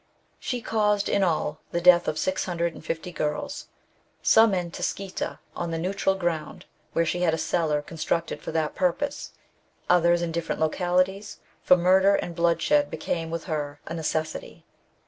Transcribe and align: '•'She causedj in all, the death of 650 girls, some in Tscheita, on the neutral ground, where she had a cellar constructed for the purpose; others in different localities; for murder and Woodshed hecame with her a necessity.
'•'She 0.39 0.63
causedj 0.63 1.09
in 1.09 1.21
all, 1.23 1.59
the 1.69 1.79
death 1.79 2.07
of 2.07 2.17
650 2.17 3.11
girls, 3.11 3.67
some 4.23 4.55
in 4.55 4.71
Tscheita, 4.71 5.37
on 5.55 5.69
the 5.69 5.77
neutral 5.77 6.15
ground, 6.15 6.65
where 6.93 7.05
she 7.05 7.21
had 7.21 7.35
a 7.35 7.37
cellar 7.37 7.83
constructed 7.83 8.41
for 8.41 8.51
the 8.51 8.69
purpose; 8.73 9.33
others 9.91 10.23
in 10.23 10.31
different 10.31 10.59
localities; 10.59 11.37
for 11.61 11.77
murder 11.77 12.15
and 12.15 12.35
Woodshed 12.35 12.89
hecame 12.89 13.29
with 13.29 13.43
her 13.43 13.79
a 13.85 13.93
necessity. 13.93 14.65